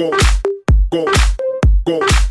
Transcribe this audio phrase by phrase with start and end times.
[0.00, 0.10] go,
[0.90, 1.04] go,
[1.84, 2.29] go.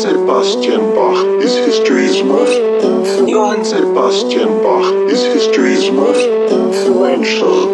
[0.00, 3.28] Sebastian Bach is history's most influential.
[3.28, 7.69] Johann Sebastian Bach is history's most influential.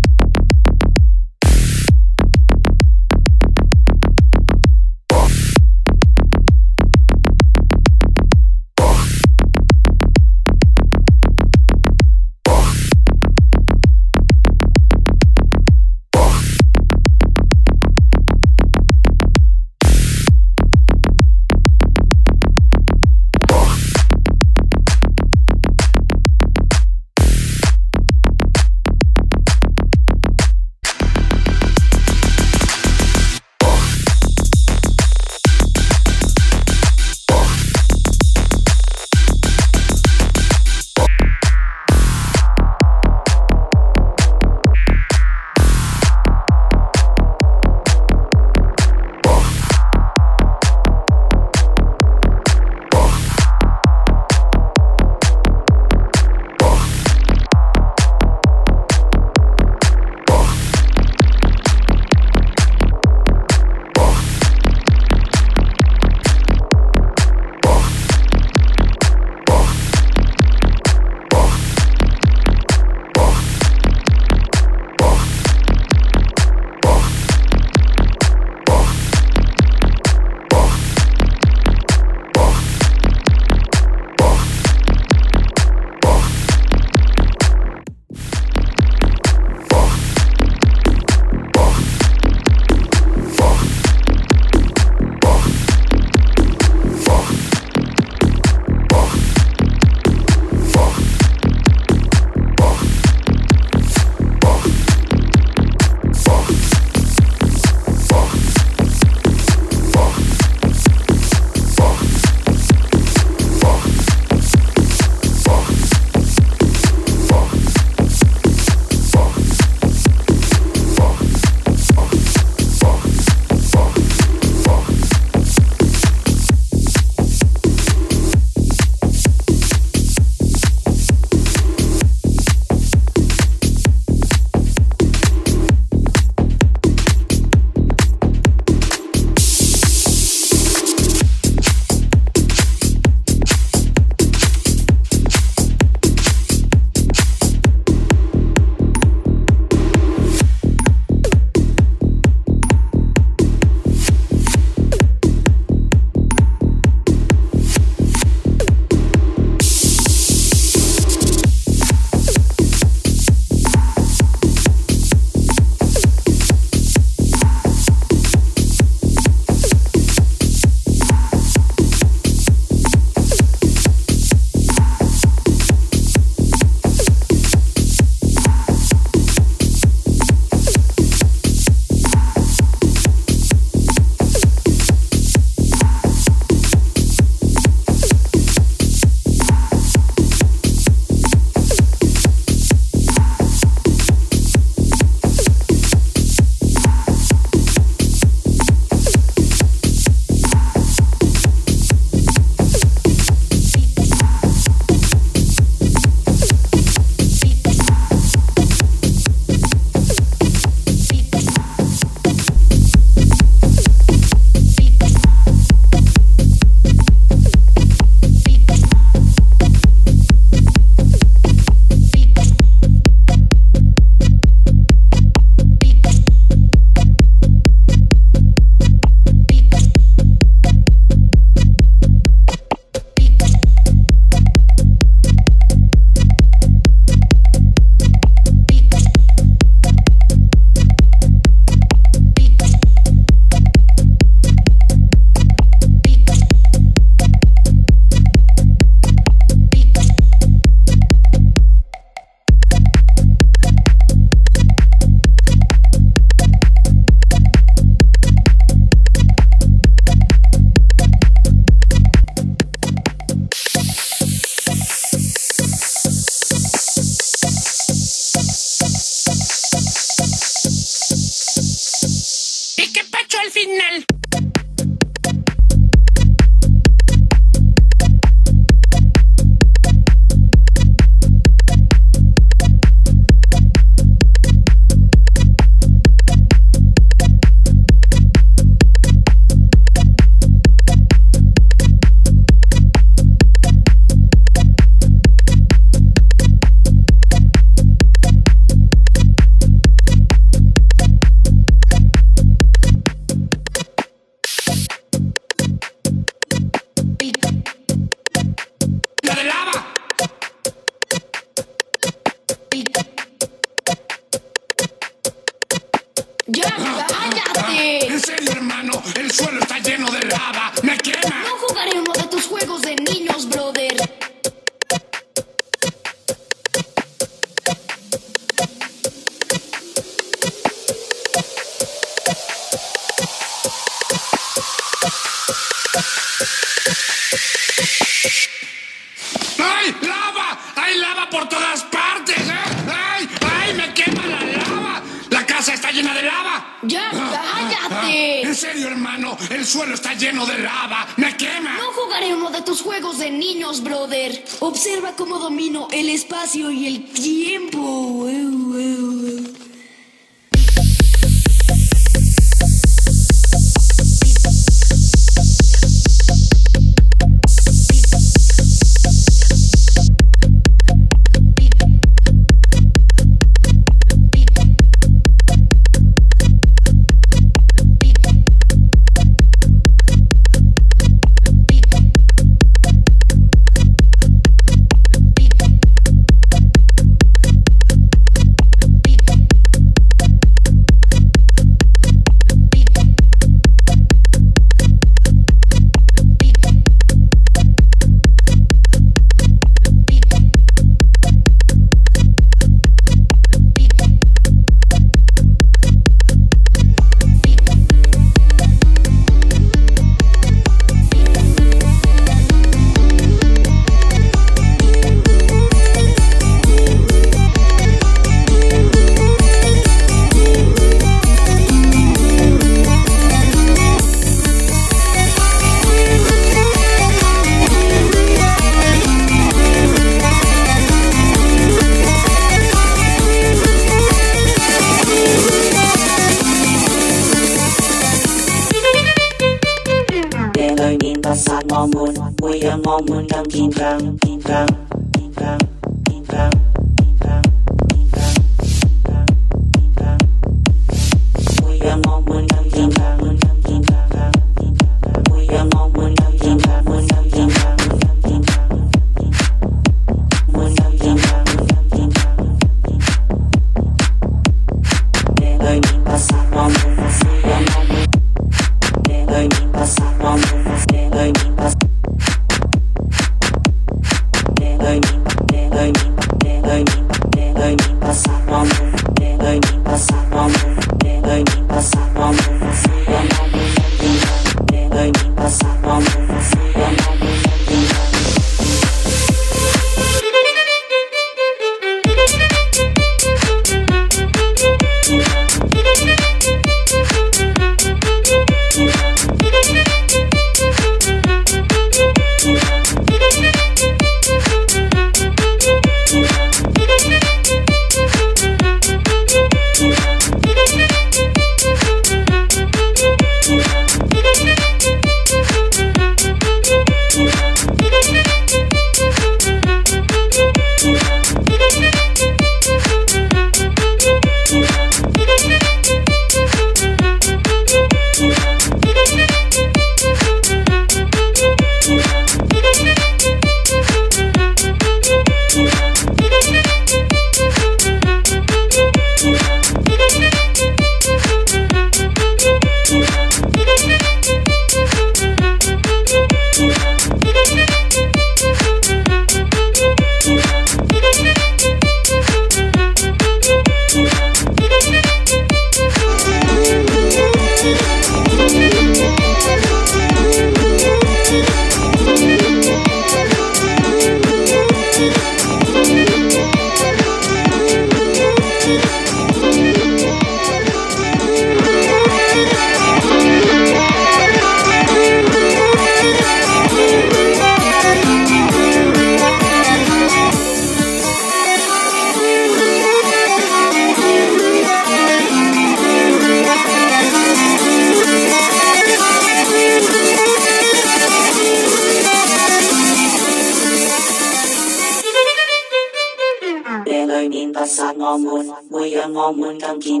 [599.58, 600.00] Tangki.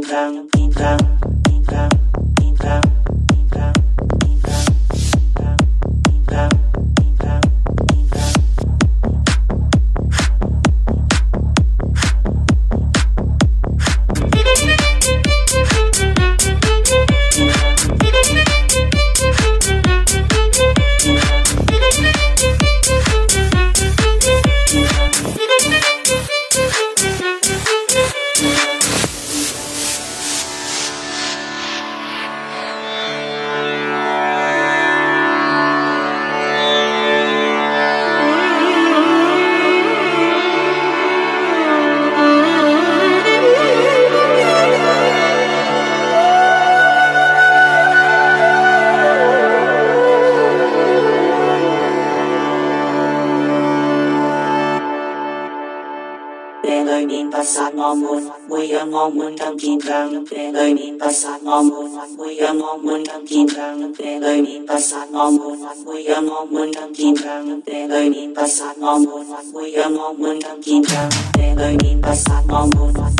[68.42, 71.08] 不杀我们魂，会让我们更坚强。
[71.32, 73.14] 这里面不杀我们魂，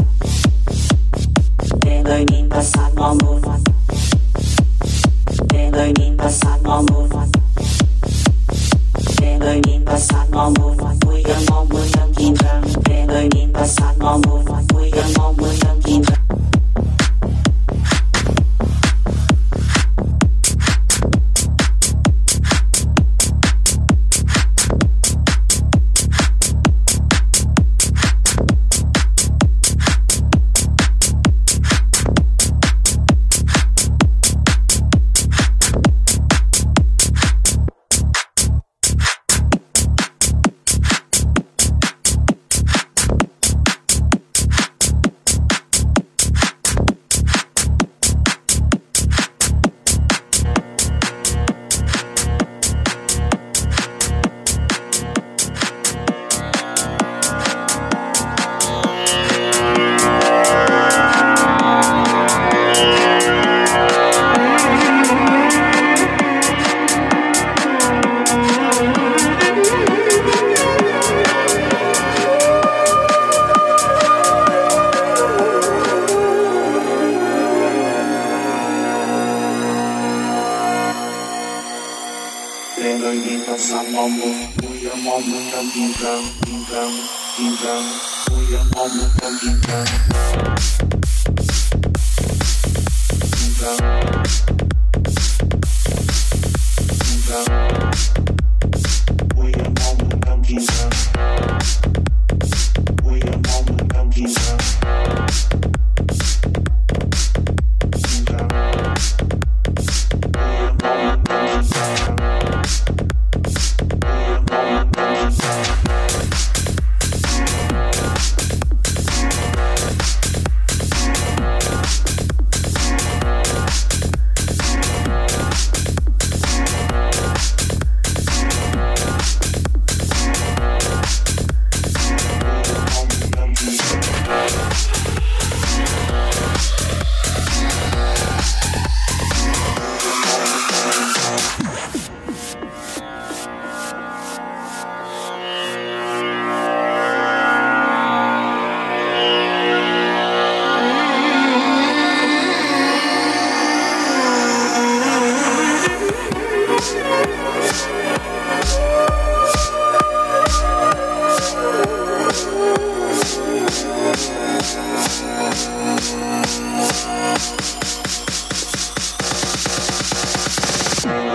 [1.80, 3.40] 这里面不杀我们，
[5.48, 7.30] 这里面不杀我们，
[9.14, 12.60] 这里面不杀我们，会让我们更坚强。
[12.82, 16.21] 这里面不杀我们，会让我们更坚强。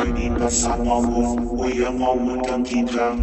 [0.08, 3.16] kanina samochów Ujemoł mu ten kidra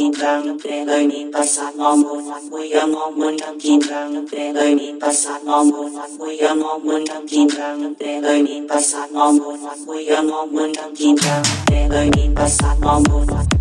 [0.00, 5.44] tam kin rang Lời min pasat ngomun Buya ngomun tam kin rang Lời min pasat
[5.44, 11.42] ngomun Buya ngomun tam kin rang Lời min pasat ngomun Buya ngomun tam kin rang
[11.90, 13.59] Lời min pasat ngomun Lass uns noch ein bisschen, lass uns noch ein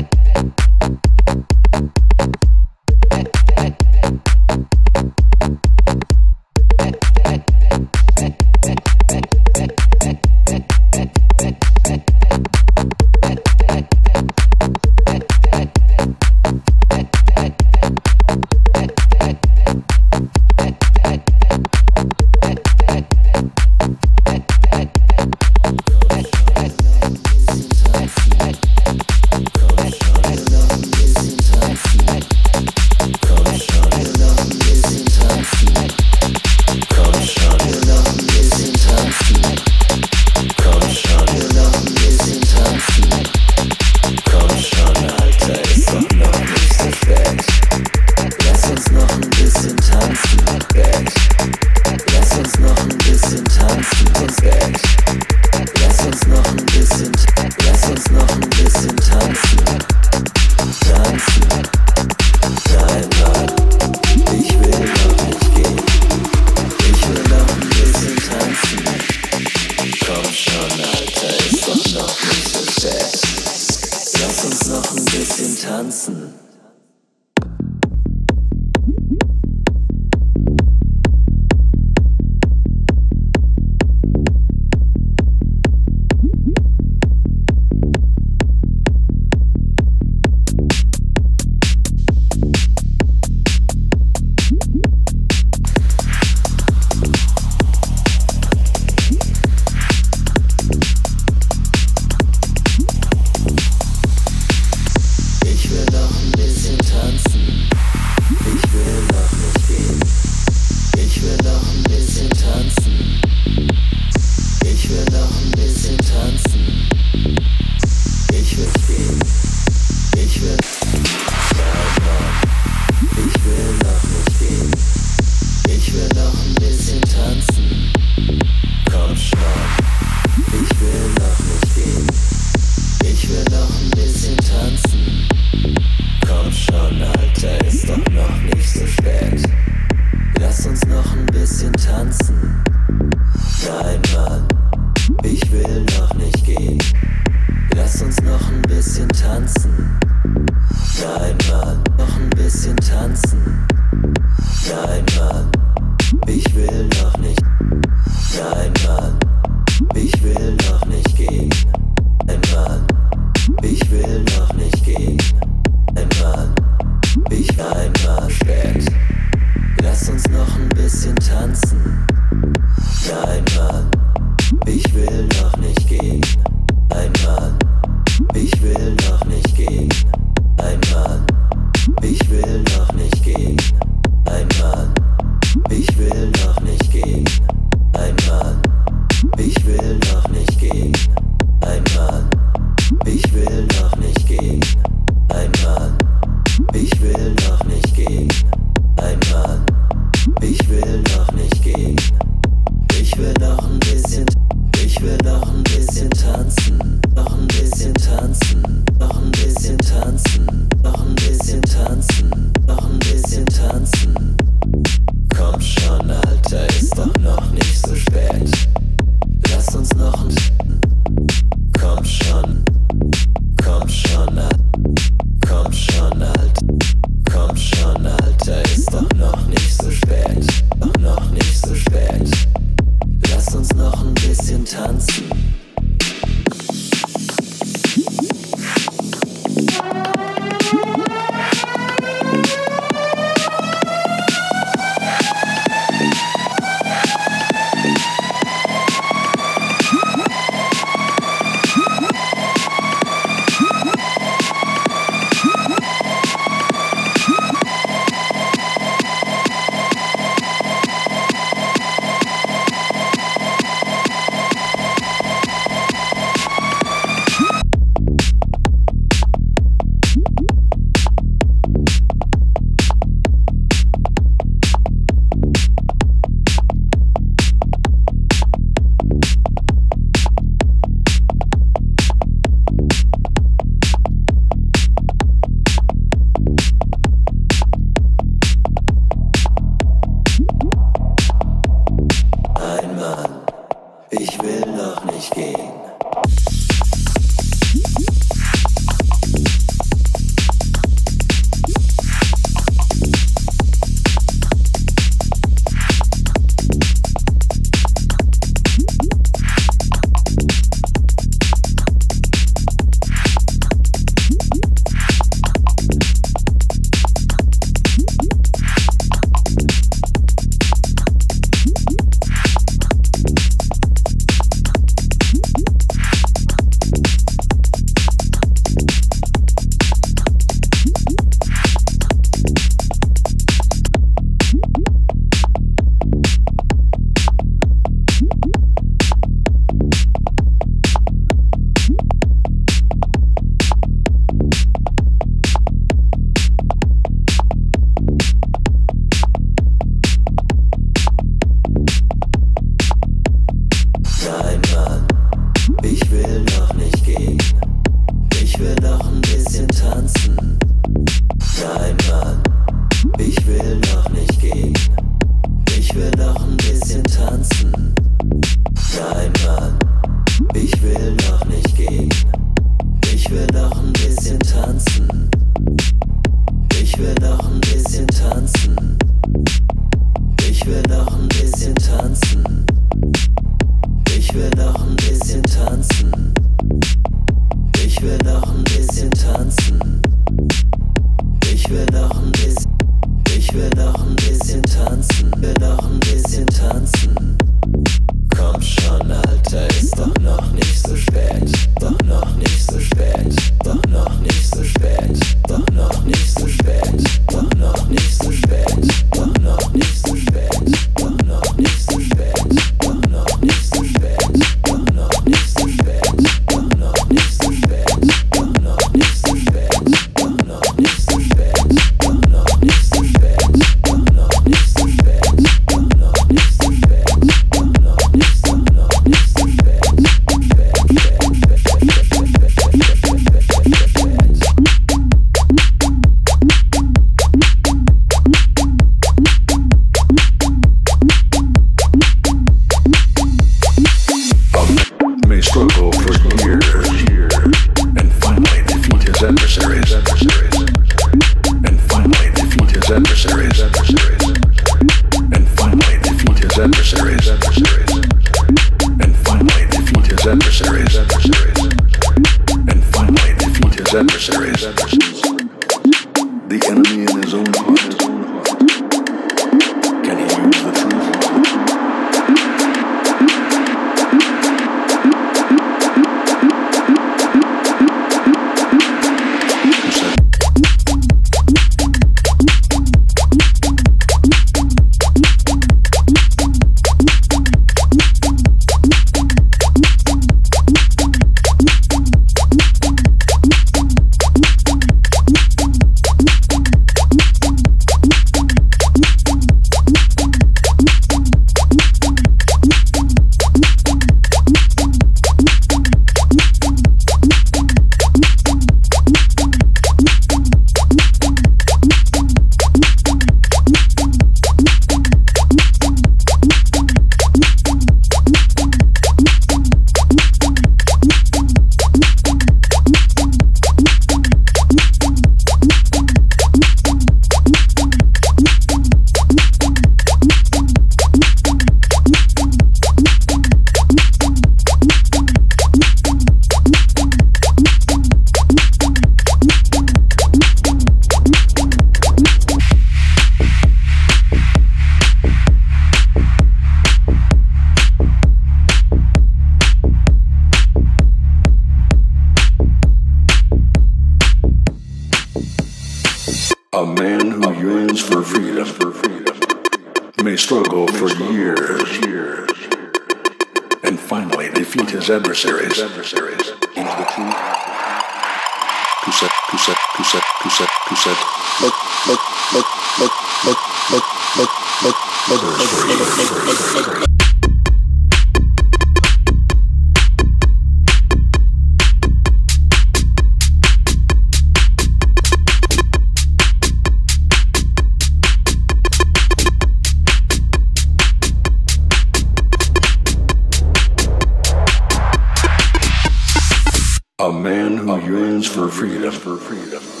[598.53, 599.11] for freedom.
[599.11, 600.00] For freedom.